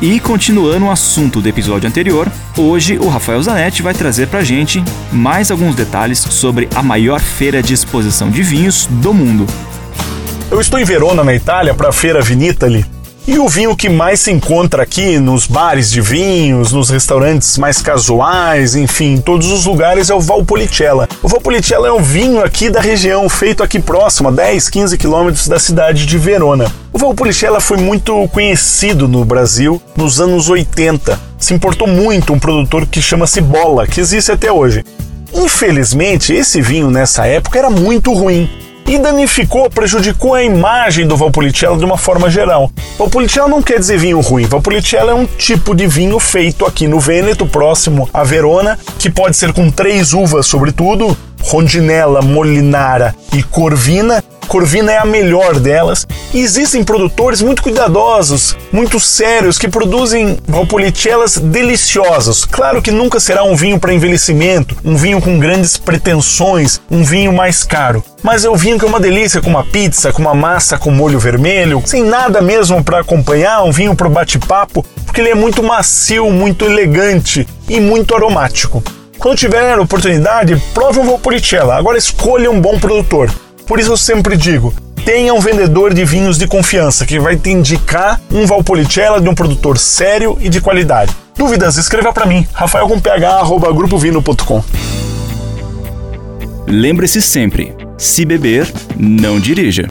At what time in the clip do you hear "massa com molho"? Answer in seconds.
70.34-71.18